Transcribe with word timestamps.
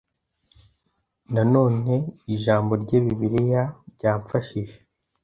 Nanone 1.33 1.93
Ijambo 2.35 2.71
rye 2.83 2.97
Bibiliya 3.05 3.63
ryamfashije 3.93 4.75